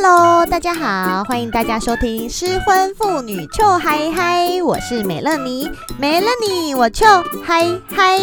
[0.00, 5.68] Hello，大家好，欢迎大家收听失婚妇女臭嗨嗨，我是美乐妮，
[5.98, 7.04] 没了你我秋
[7.44, 8.16] 嗨嗨。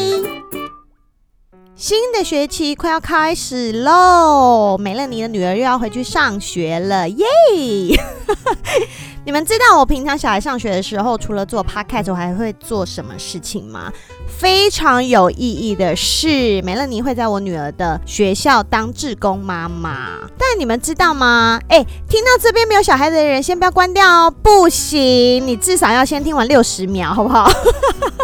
[1.76, 7.26] 新的学期快要开始喽，美乐妮的女儿又要回去上学了，耶！
[9.26, 13.92] 你们知道我平常小孩上学的时候，除了做 podcast，我还会做什么事情吗？
[14.28, 20.10] 非常有意义的是，美乐妮会在我女儿的学校当志工妈妈。
[20.38, 21.60] 但你们知道吗？
[21.70, 27.50] 哎，听到这边没有小孩的人，先不要关掉哦，不行，你至少要先听完六十秒，好不好？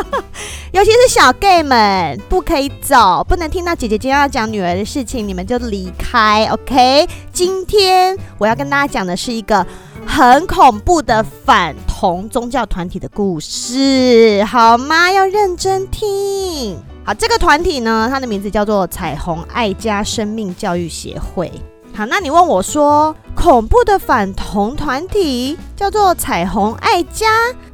[0.71, 7.07] 尤其是小 gay 们，不可以走，不能听到姐姐今天要讲女儿的事情，你们就离开，OK？
[7.33, 9.65] 今天我要跟大家讲的是一个
[10.05, 15.11] 很恐怖的反同宗教团体的故事，好吗？
[15.11, 16.77] 要认真听。
[17.03, 21.51] 好，这个团体呢，它的名字叫做彩虹爱家生命教育协会。
[21.93, 27.27] 好，那你问我说，恐怖的反同团体叫做彩虹爱家，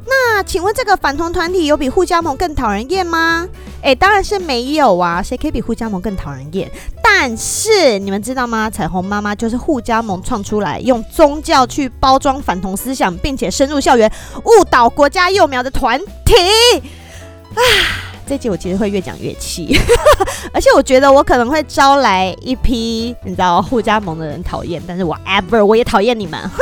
[0.06, 3.48] 那请问这个反同团体有比护家盟更讨人厌吗？
[3.84, 6.70] 诶，当然是没有啊，谁可以比护家盟更讨人厌？
[7.04, 8.70] 但是你们知道吗？
[8.70, 14.12] 彩虹妈妈就是护家盟创出来，用宗教去包装反同思想，并且深入校园
[14.44, 16.34] 误导国家幼苗的团体。
[17.54, 17.62] 啊！
[18.28, 19.74] 这集我其实会越讲越气，
[20.52, 26.60] 而且我觉得我可能会招来一批你知道互加盟的人讨厌，但是我 ever 我也讨厌你们，哼！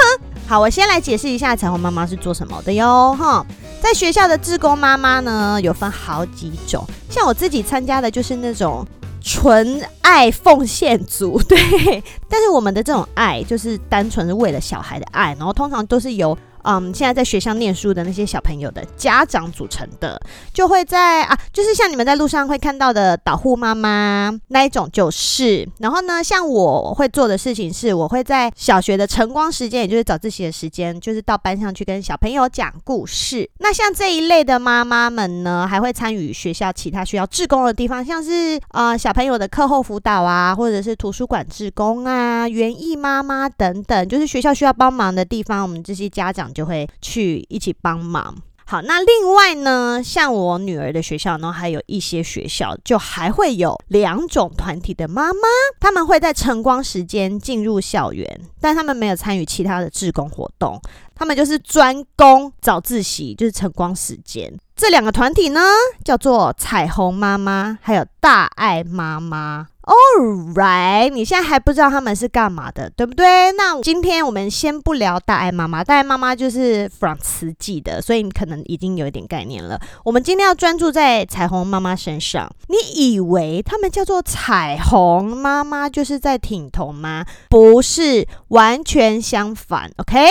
[0.48, 3.44] 好，我先来解释一下彩虹妈妈是做什么的哟，哈，
[3.82, 8.86] 在学校的志工妈妈呢，有分好几种，像我自己参加的就是那种
[9.24, 16.38] 纯爱奉献组， 对，但是我们的这种爱就是单纯是为了小孩的爱，然后通常都是由。
[16.66, 20.20] 嗯，现在在学校念书的那些小朋友的家长组成的，
[20.52, 25.70] 就会在啊，就是像你们在路上会看到的导护妈妈那一种，就是。
[25.78, 33.48] 然后呢，像我会做的事情是，我会在小学的晨光时间，也就是早自习的时间，就是到班上去跟小朋友讲故事。
[33.60, 46.52] 那像这一类的妈妈们呢，还会参与学校其他需要志工的地方，像是呃小朋友的课后辅导啊，或者是图书馆志工啊、园艺妈妈等等，就是学校需要帮忙的地方，我们这些家长。
[46.56, 48.36] 就会去一起帮忙。
[48.68, 55.40] 好，那另外呢，像我女儿的学校呢，还有一些学校，就还会有两种团体的妈妈，
[55.80, 60.82] 他们会在晨光时间进入校园，但他们没有参与其他的志工活动，
[61.14, 64.52] 他们就是专攻早自习，就是晨光时间。
[64.76, 65.62] 这两个团体呢，
[66.04, 69.68] 叫做彩虹妈妈，还有大爱妈妈。
[69.86, 73.52] All right，你现在还不知道他们是干嘛的，对不对？
[73.52, 79.80] 那今天我们先不聊大爱妈妈，大爱妈妈就是 from 慈济的，所以你可能已经有一点概念了。
[80.04, 82.52] 我们今天要专注在彩虹妈妈身上。
[82.68, 87.24] 你以为他们叫做彩虹妈妈就是在挺同吗？
[87.48, 89.92] 不是，完全相反。
[89.98, 90.26] OK，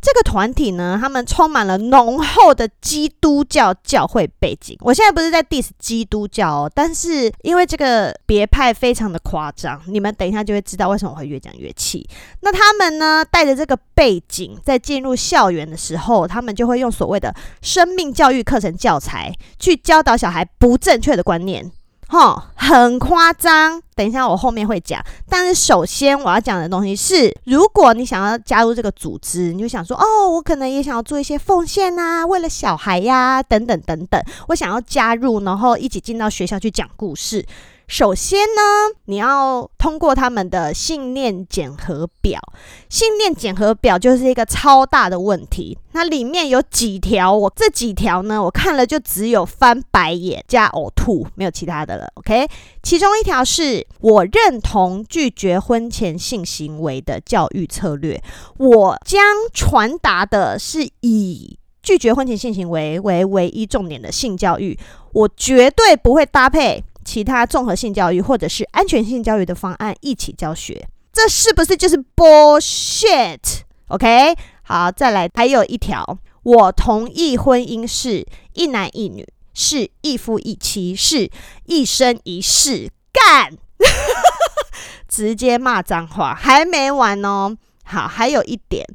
[0.00, 4.76] 这个团体呢，他们充满了浓厚的基督教教会背景。
[4.82, 8.99] 我现在不是在 diss 基督教哦，但是因为这个别派非常。
[9.00, 12.06] 非常的夸张，你们等一下就会知道为什么我会越讲越气。
[12.40, 21.72] 那他们呢，带着这个背景，在进入校园的时候，他们就会用所谓的生命教育课程教材去教导小孩不正确的观念，
[22.08, 23.80] 哈，很夸张。
[23.96, 25.02] 等一下我后面会讲。
[25.30, 37.46] 但是首先我要讲的东西是，如果你想要加入这个组织，你就想说，哦，我可能也想要做一些奉献啊，为了小孩呀、等等等等，我想要加入，然后一起进到学校去讲故事。
[37.90, 42.40] 首先呢，你要通过他们的信念检核表。
[42.88, 52.06] 信念检核表就是一个超大的问题，那里面有几条，我这几条呢，我看了就只有翻白眼加呕吐，没有其他的了。
[52.14, 52.48] OK，
[52.80, 58.22] 其中一条是我认同拒绝婚前性行为的教育策略，
[58.58, 59.20] 我将
[59.52, 64.78] 传达的是以拒绝婚前性行为为唯一重点的性教育，
[65.12, 66.84] 我绝对不会搭配。
[67.04, 81.28] 其他综合性教育或者是安全性教育的方案一起教学，这是不是就是 bullshit？OK，好，再来，还有一条，我同意婚姻是一男一女，是一夫一妻，是
[81.64, 83.56] 一生一世，干，
[85.08, 87.56] 直接骂脏话，还没完哦。
[87.82, 88.86] 好，还有一点，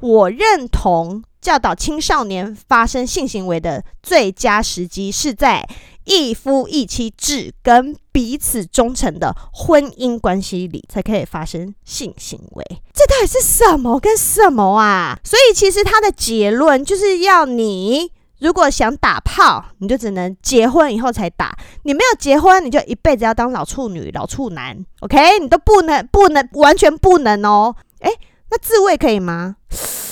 [0.00, 5.68] 我认同教导青少年发生性行为的最佳时机是在。
[6.08, 12.64] 一夫一妻制跟彼此忠诚的婚姻关系里，才可以发生性行为。
[12.94, 15.18] 这到底是什么跟什么啊？
[15.22, 18.10] 所以其实他的结论就是要你，
[18.40, 21.54] 如果想打炮，你就只能结婚以后才打。
[21.82, 24.82] 你没有结婚，你就一辈子要当老处女、老处男。
[25.00, 27.76] OK，你都不能、不能、完全不能哦。
[28.00, 28.10] 诶，
[28.50, 29.56] 那自慰可以吗？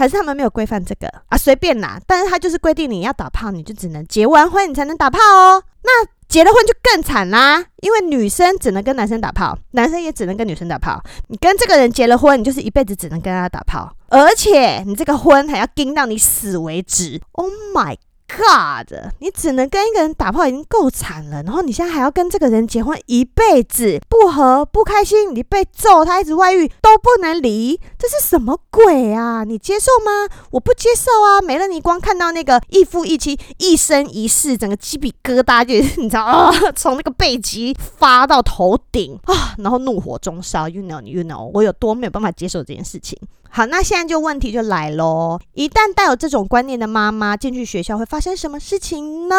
[0.00, 1.36] 还是他们没有规范这个啊？
[1.36, 5.62] 随便啦，但是他就是规定你要打炮，你就只能结完婚你才能打炮哦。
[5.82, 11.02] 那结了婚就更惨啦，因为女生只能跟男生打炮，男生也只能跟女生打炮。
[11.28, 17.20] 你跟这个人结了婚，你就是一辈子只能跟他打炮，而且你这个婚还要盯到你死为止。
[17.32, 17.94] Oh my
[18.36, 29.44] God，你只能跟一个人打炮已经够惨了，然后你现在还要跟这个人结婚一辈子，不合不开心，你被揍，他一直外遇都不能离，这是什么鬼啊？
[29.44, 30.28] 你接受吗？
[30.50, 31.40] 我不接受啊！
[31.42, 43.18] 没了，你光看到那个一夫一妻、一生一世，整个鸡皮疙瘩就你知道 啊，从那个背脊发到头顶啊，然后怒火中烧，you know，you know，我有多没有办法接受这件事情。
[43.52, 45.38] 好，那现在就问题就来喽。
[45.54, 49.36] 一旦带有这种观念的妈妈进去学校，会发生什么事情呢？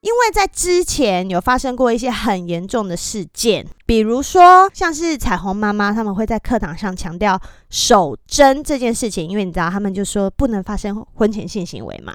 [0.00, 12.12] 因为在之前有发生过一些很严重的事件，比如说像是彩虹妈妈，他们会在课堂上强调守贞这件事情，因为你知道他们就说不能发生婚前性行为嘛。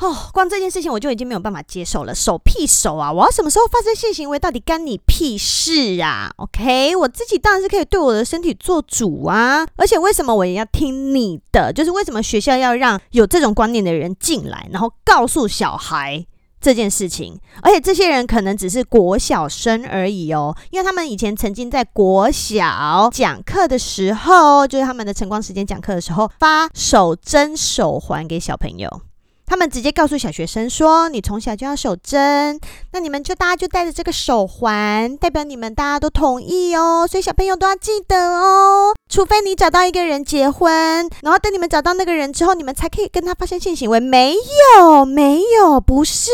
[0.00, 3.12] 哦，光这件事情我就已经没有办法接受了，手屁手啊！
[3.12, 9.66] 我要什么时候发生性行为，到底干你屁事啊？OK，我自己当然是可以对我的身体做主啊！
[9.76, 11.70] 而且为什么我也要听你的？
[11.70, 16.24] 就是为什么学校要让有这种观念的人进来，然后告诉小孩
[16.62, 17.38] 这件事情？
[17.62, 29.02] 而且这些人可能只是国小生而已哦，因为他们以前曾经在国小讲课的时候，就是他们的晨光时间讲课的时候，发手针手环给小朋友。
[29.50, 32.60] 他们直接告诉小学生说：“你从小就要守贞，
[32.92, 37.04] 那你们就大家就带着这个手环，代表你们大家都同意哦。
[37.10, 43.98] 所以小朋友都要记得哦，除非你找到一个人结婚，然后等你们找到那个人之后，你们才可以跟他发生性行为。
[43.98, 44.36] 没
[44.78, 46.30] 有，没有，不是。”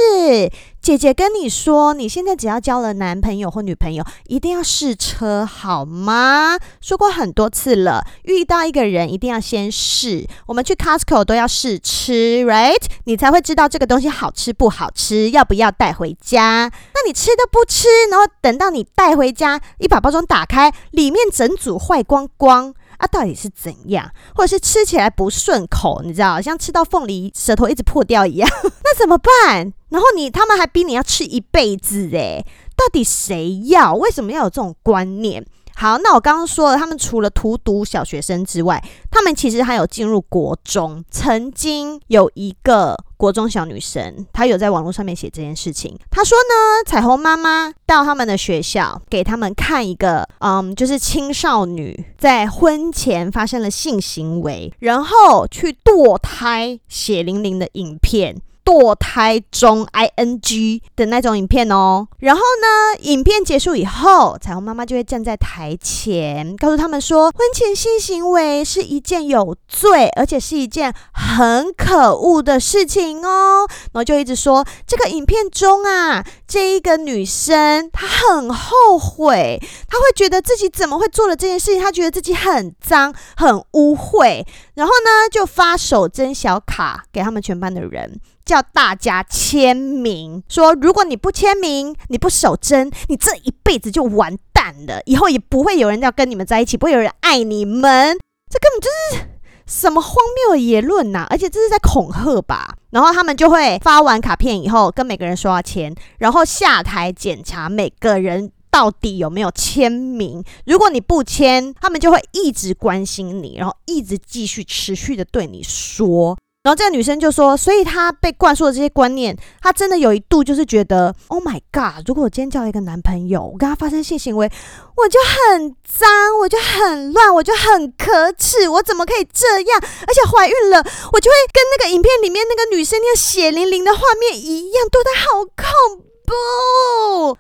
[0.81, 6.57] 姐姐跟你说，你现在只要交了男朋友或女朋友，一定要试车，好吗？
[6.81, 10.29] 说过很多次了，遇到一个人一定要先试。
[10.47, 12.85] 我们去 Costco 都要试吃，right？
[13.05, 16.71] 你才会知道这个东西好吃不好吃，要不要带回家。
[16.95, 22.73] 那你吃都不吃，然后等到你带回家，一把包装打开，里面整组坏光光。
[22.99, 24.11] 啊，到底是怎样？
[24.35, 28.49] 或者是吃起来不顺口，你知道，像吃到凤梨，舌头一直破掉一样，
[28.85, 29.73] 那怎么办？
[29.91, 32.45] 然后你他们还逼你要吃一辈子，诶，
[32.77, 33.95] 到底谁要？
[33.95, 35.45] 为什么要有这种观念？
[35.79, 41.05] 好，那我刚刚说了，他们除了荼毒小学生之外，他们其实还有进入国中。
[41.11, 45.95] 曾经有一个国中小女生，她有在网络上面写这件事情。
[46.11, 58.41] 她说呢，彩虹妈妈到他们的学校，给他们看一个，嗯，就是青少女在婚前发生了性行为，然后去堕胎，血淋淋的影片。
[58.67, 73.69] 堕胎中 ing 的那种影片哦，然后呢，影片结束以后，彩虹妈妈就会站在台前，告诉他们说，婚前性行为是一件有罪，而且是一件很可恶的事情哦。
[73.93, 88.21] 然后就一直说，这个影片中啊，这一个女生她很后悔，她会觉得自己怎么会做了这件事情，她觉得自己很脏、很污秽，然后呢，就发守贞小卡给他们全班的人。
[88.47, 98.17] 叫大家签名，说如果你不签名，你不守贞，你这一辈子就完蛋了，以后也不会有人要跟你们在一起，不会有人爱你们。
[98.49, 99.29] 这根本就是
[99.67, 101.27] 什么荒谬的言论呐！
[101.29, 102.77] 而且这是在恐吓吧？
[102.91, 110.45] 然后他们就会发完卡片以后，跟每个人说要签，然后下台检查每个人到底有没有签名。
[110.67, 116.39] 如果你不签，他们就会一直关心你，然后一直继续持续的对你说。
[116.67, 122.03] 然后这个女生就说，所以她被灌输的这些观念，她真的有一度就是觉得，Oh my God！
[122.05, 124.51] 如果我今天交了一个男朋友，我跟他发生性行为，
[124.97, 126.09] 我就很脏，
[126.41, 129.81] 我就很乱，我就很可耻，我怎么可以这样？
[129.81, 130.79] 而且怀孕了，
[131.13, 137.39] 我就会跟那个影片里面那个女生那个血淋淋的画面一样，对她好恐怖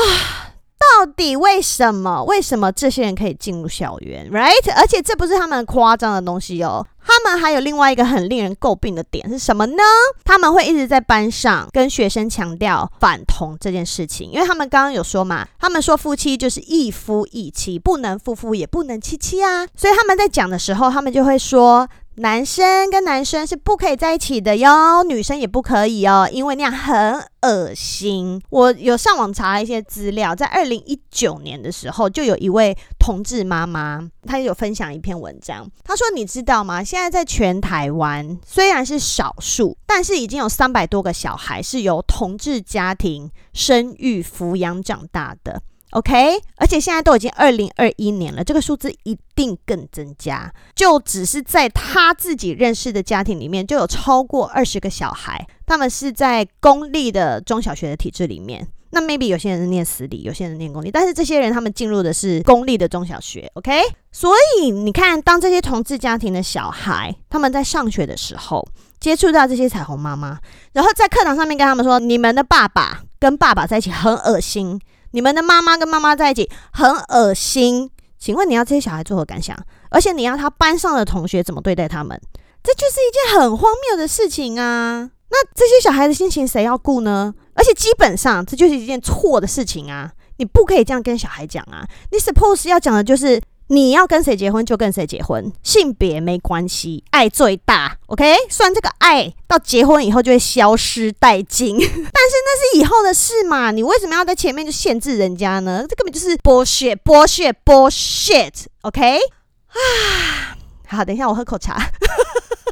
[0.00, 0.54] 啊！
[0.78, 2.22] 到底为什么？
[2.24, 4.72] 为什么这些人可以进入校园？Right？
[4.76, 6.86] 而且这不是他们夸张的东西哦。
[7.04, 9.82] 他们还有另外一个很令人诟病的点是什么呢？
[10.24, 19.66] 他们会一直在班上跟学生强调反同这件事情，因为他们刚刚有说嘛，他们说夫妻就是一夫一妻，不能夫夫也不能妻妻啊。
[19.74, 21.88] 所以他们在讲的时候，他们就会说。
[22.18, 28.40] 男生跟男生是不可以在一起的哟，女生也不可以哦，因为那样很恶心。
[28.48, 35.70] 我有上网查一些资料，在二零一九年的时候，就有一位同志妈妈，她有分享一篇文章。
[35.84, 36.82] 她说：“你知道吗？
[36.82, 45.60] 现在在全台湾虽然是少数，但是已经有三百多个小孩是由同志家庭生育抚养长大的。”
[45.92, 50.52] OK，而且现在都已经二零二一年了，这个数字一定更增加。
[50.74, 58.66] 就只是在他自己认识的家庭里面，就有超过二十个小孩，他们是在公立的中小学的体制里面。
[58.90, 63.50] 那 maybe 有些人是念私立，有些人念公立，但是这些人他们进入的是公立的中小学。
[63.54, 68.66] OK，所以你看，当这些同志家庭的小孩他们在上学的时候，
[68.98, 70.38] 接触到这些彩虹妈妈，
[70.72, 74.80] 然后在课堂上面跟他们说：“你们的爸爸跟爸爸在一起很恶心。”
[75.16, 79.56] 你们的妈妈跟妈妈在一起很恶心，请问你要这些小孩作何感想？
[79.88, 82.20] 而且你要他班上的同学怎么对待他们？
[82.62, 85.10] 这就是一件很荒谬的事情啊！
[85.30, 87.32] 那这些小孩的心情谁要顾呢？
[87.54, 90.12] 而且基本上这就是一件错的事情啊！
[90.36, 91.88] 你不可以这样跟小孩讲啊！
[92.12, 93.40] 你 suppose 要讲的就是。
[93.68, 98.36] 你要跟谁结婚就跟谁结婚，性别没关系，爱最大，OK？
[98.48, 103.72] 虽然这个爱到结婚以后就会消失殆尽， 但是那是以后的事嘛。
[103.72, 105.84] 你为什么要在前面就限制人家呢？
[105.88, 109.18] 这根本就是 bullshit，bullshit，bullshit，OK？
[109.18, 110.56] 啊，
[110.86, 111.90] 好，等一下我喝口茶，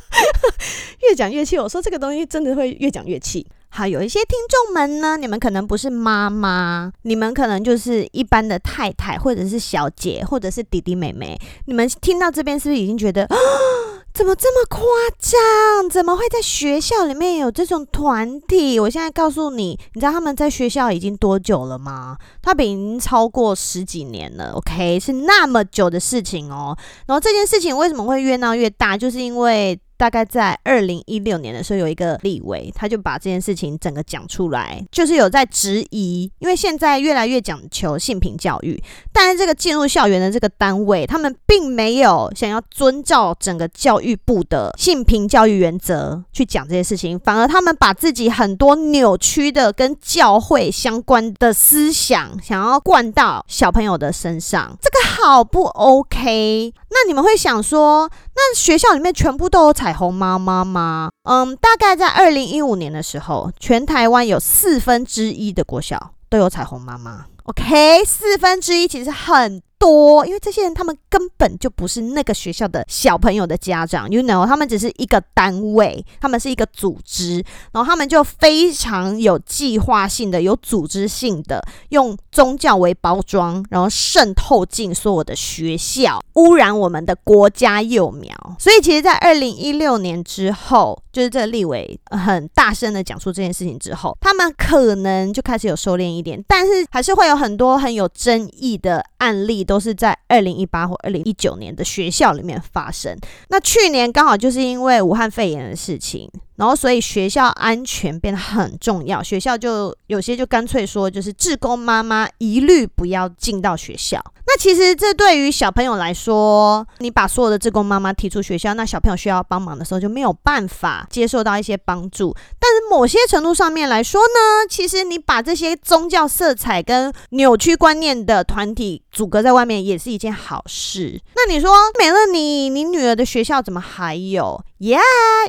[1.03, 1.59] 越讲越气。
[1.59, 3.45] 我说这个东西真的会越讲越气。
[3.77, 11.37] 好，有一些听众们呢，你们可能不是妈妈，你们可能就是一般的太太，或者是小姐，或者是弟弟妹妹。
[11.67, 13.37] 你们听到这边是不是已经觉得，啊，
[14.15, 14.81] 怎么这么夸
[15.19, 15.91] 张？
[15.91, 18.79] 怎么会在学校里面有这种团体？
[18.79, 22.17] 我现在告诉你，你知道他们在学校已经多久了吗？
[22.43, 26.79] 他比已经超过十几年了，OK，是那么久的事情哦。
[27.09, 28.97] 然后这件事情为什么会越闹越大？
[28.97, 29.77] 就是因为。
[30.05, 38.79] 大概在二零一六年的时候，有一个立委，他就把这件事情整个讲出来，就是有在质疑，因为现在越来越讲求性平教育，
[39.15, 56.75] 但是这个进入校园的这个单位，他们并没有想要遵照整个教育部的性平教育原则去讲这些事情，反而他们把自己很多扭曲的跟教会相关的思想，想要灌到小朋友的身上，这个好不 OK？
[56.95, 61.11] 那你们会想说，那学校里面全部都有彩虹妈妈吗？
[61.29, 67.27] 嗯，大概在二零一五年的时候，全台湾有四分之一的国小都有彩虹妈妈。
[67.47, 88.35] OK，四分之一其实很多，因为这些人他们根本就不是那个学校的小朋友的家长，you know，他们只是一个单位，他们是一个组织，然后他们就非常有计划性的、有组织性的，用宗教为包装，然后渗透进所有的学校，污染我们的国家幼苗。
[88.59, 99.85] 所以，其实，在二零一六年之后，就是这个立委很大声的讲出这件事情之后，他们可能就开始有收敛一点，但是还是会有很多很有争议的案例都。
[99.85, 103.15] 是在二零一八或二零一九年的学校里面发生。
[103.49, 106.27] 那去年刚好就是因为武汉肺炎的事情。
[106.57, 109.23] 然后，所以学校安全变得很重要。
[109.23, 114.23] 学校就有些就干脆说，就是志工妈妈一律不要进到学校。
[114.47, 122.35] 那其实这对于小朋友来说，你把所有的志工妈妈踢出学校，那小朋友需要帮忙的时候就没有办法接受到一些帮助。
[122.61, 131.21] 但是某些程度上面来说呢，其实你把这些宗教色彩跟扭曲观念的团体阻隔在外面，也是一件好事。
[131.35, 134.63] 那你说，美乐你，你女儿的学校怎么还有？
[134.81, 135.01] ，yeah,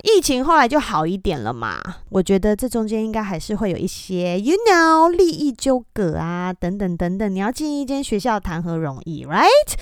[0.04, 1.80] 疫情后来就好一点了嘛。
[2.10, 7.34] 我觉得这中间应该还是会有一些，you know，利益纠葛啊，等等等等。
[7.34, 9.74] 你要进一间学校谈何容易，right？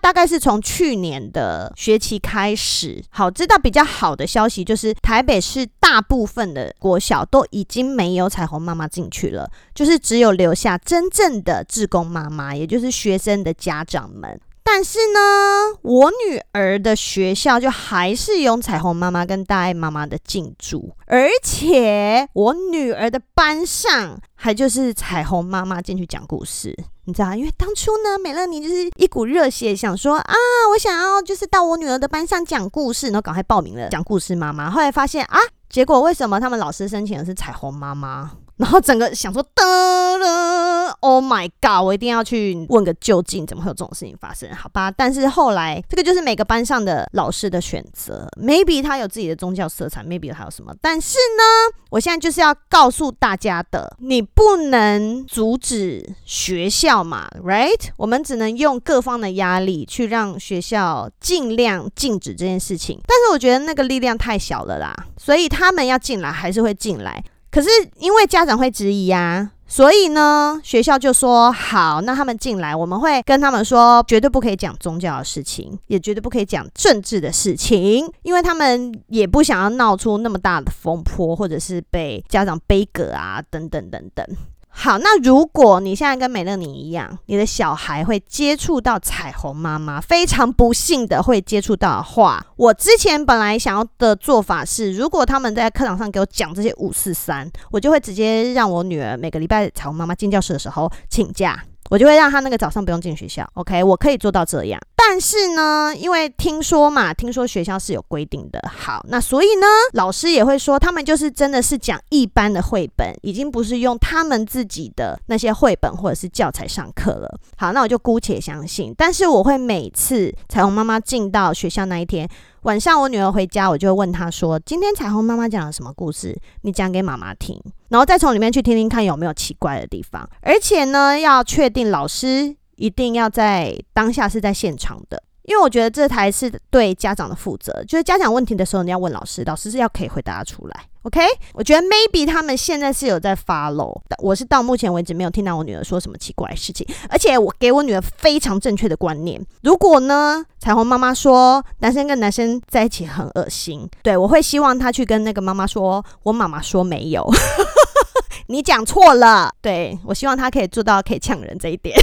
[0.00, 14.40] 大概是从去年的学期开始，好，知道比较好的消息就是台北市大部分的国小都已经没有彩虹妈妈进去了，就是只有留下真正的志工妈妈，也就是学生的家长们。
[14.64, 27.34] 但是呢，我女儿的学校就还是有彩虹妈妈跟大爱妈妈的进驻，而且我女儿的班上还就是彩虹妈妈进去讲故事，你知道？
[27.34, 30.34] 因为当初呢，美乐妮就是一股热血，想说啊，
[30.72, 34.70] 我想要就是到我女儿的班上讲故事，然后赶快报名了讲故事妈妈。
[34.70, 35.38] 后来发现啊，
[35.68, 38.30] 结果为什么他们老师申请的是彩虹妈妈？
[38.62, 41.84] 然后整个想说，得了，Oh my God！
[41.84, 44.48] 我一定要去问个究竟，怎么会有这种事情发生？
[44.54, 50.72] 好吧，但是后来这个就是每个班上的老师的选择，maybe 他有自己的宗教色彩，maybe 他有什么？
[50.80, 57.88] 但是呢，我现在就是要告诉大家的，你不能阻止学校嘛，right？
[57.96, 63.00] 我们只能用各方的压力去让学校尽量禁止这件事情。
[63.08, 67.24] 但是我觉得那个力量太小了啦，所以他们要进来还是会进来。
[67.52, 67.68] 可是
[67.98, 84.26] 因为家长会质疑呀，所以呢，学校就说好，那他们进来，我们会跟他们说，绝对不可以讲宗教的事情，也绝对不可以讲政治的事情，因为他们也不想要闹出那么大的风波，或者是被家长杯葛啊，等等等等。
[84.74, 101.62] 好，那如果你现在跟美乐你一样，你的小孩会接触到彩虹妈妈，非常不幸的会接触到的话，我之前本来想要的做法是，如果他们在课堂上给我讲这些五四三，我就会直接让我女儿每个礼拜彩虹妈妈进教室的时候请假。
[101.90, 104.80] 我就会让他那个早上不用进学校，OK，我可以做到这样。
[104.96, 108.60] 但是呢，因为听说嘛，听说学校是有规定的。
[108.74, 117.38] 好，那所以呢，老师也会说，他们就是真的是讲一般的绘本，已经不是用他们自己的那些绘本或者是教材上课了。
[117.56, 118.94] 好，那我就姑且相信。
[118.96, 122.28] 但是我会每次彩虹妈妈进到学校那一天。
[122.62, 126.36] 晚上我女儿回家，我就会问她说：“今天彩虹妈妈讲了什么故事？
[126.60, 130.28] 你讲给妈妈听，然后再从里面去听听看有没有奇怪的地方。
[130.42, 140.84] 而且呢，要确定老师一定要在当下是在现场的。”因为我觉得这才是对家长的负责，就是家长问题的时候，你要问老师，老师是要可以回答出来。
[141.02, 141.20] OK，
[141.54, 149.44] 我觉得 maybe 他们现在是有在 follow，我是到目前为止没有听到我女儿说什么奇怪的事情，而且我给我女儿非常正确的观念。
[149.62, 157.28] 如果呢，彩虹妈妈说男生跟男生在一起很恶心，对，我会希望她去跟那个妈妈说，我妈妈说没有，
[158.46, 159.52] 你讲错了。
[159.60, 161.98] 对，我希望她可以做到可以呛人这一点。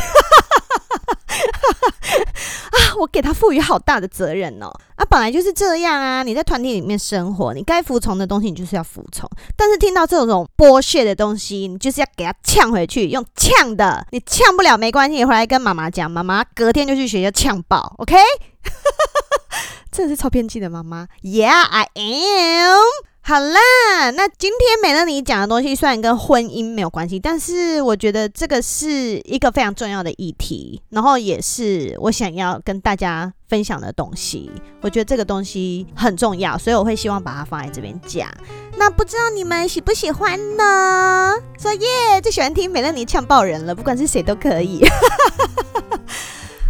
[2.72, 2.78] 啊！
[3.00, 4.68] 我给他赋予好大的责任哦。
[4.96, 6.24] 啊，本来就是这样啊。
[6.24, 9.30] 你在团体里面生活，你该服从的东西，你就是要服从。
[9.56, 14.06] 但是听到这种剥削的东西，你就是要给他呛回去，用呛的。
[14.12, 17.96] 你呛不了没关系，回来跟妈妈讲，妈妈隔天就去学校呛爆。
[17.98, 18.16] OK？
[19.92, 21.08] 这是超偏激的妈妈。
[21.24, 23.09] Yeah，I am。
[23.30, 34.50] 好啦，那今天美乐妮讲的东西虽然跟婚姻没有关系，但是我觉得这个是一个非常重要的议题，然后也是我想要跟大家分享的东西。
[34.82, 38.28] 我觉得这个东西很重要，所以我会希望把它放在这边讲。
[38.80, 41.36] 那不知道你们喜不喜欢呢？
[41.62, 44.82] 说耶，最喜欢听美乐妮呛爆人了，不管是谁都可以。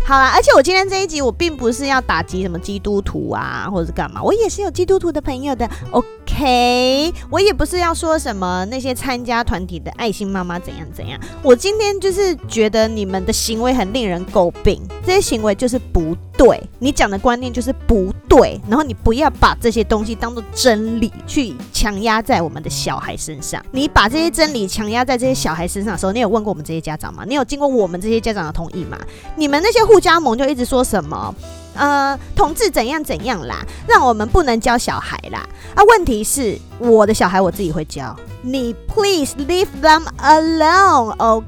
[0.10, 5.70] 好啦，而且我今天这一集我并不是要打击什么基督徒啊，或者是干嘛，我也是有基督徒的朋友的。
[5.92, 11.20] OK，我也不是要说什么那些参加团体的爱心妈妈怎样怎样。
[11.44, 23.64] 我今天就是觉得你们的行为很令人诟病，这些行为就是不对，你讲的观念就是不对，然后你不要把这些东西当做真理去强压在我们的小孩身上。
[23.72, 27.24] 你把这些真理强压在这些小孩身上的时候，你有问过我们这些家长吗？
[27.28, 28.98] 你有经过我们这些家长的同意吗？
[29.36, 31.34] 你们那些护加盟就一直说什么，
[31.76, 35.48] 呃，同志怎样怎样啦，让我们不能教小孩啦。
[35.76, 41.44] 啊，问题是我的小孩我自己会教，你 please leave them alone，OK？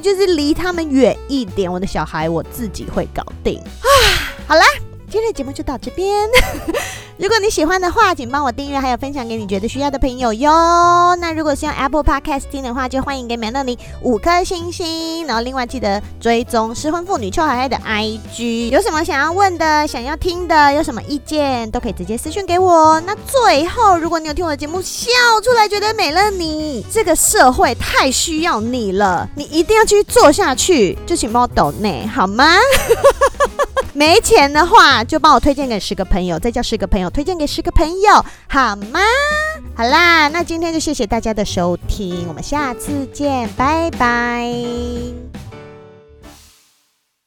[0.00, 3.60] 就是离他们远一点，我的小孩我自己会搞定。
[3.60, 3.86] 啊，
[4.48, 4.64] 好啦。
[5.08, 6.28] 今天的节目就到这边。
[7.16, 11.16] 如果你喜欢的话，请帮我订阅，还有分享给你觉得需要的朋友哟。
[11.16, 15.26] 那如果是用 Apple Podcast 听的话，就欢迎给美乐妮五颗星星。
[15.26, 18.68] 然后另外记得追踪失婚妇女邱海海的 IG。
[18.68, 23.00] 有什么想要问的、想要听的，有什么意见，都可以直接私讯给我。
[23.06, 25.10] 那最后，如果你有听我的节目笑
[25.42, 32.56] 出来，觉得美乐妮这个社会太需要你了，你一定要继续做下去，就请帮我抖内好吗？
[33.96, 39.00] 没钱的话，就帮我推荐给十个朋友，再叫十个朋友推荐给十个朋友，好吗？
[39.74, 44.52] 好啦，那今天就谢谢大家的收听，我们下次见，拜拜。